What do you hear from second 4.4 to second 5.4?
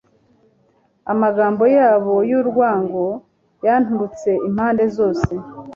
impande zose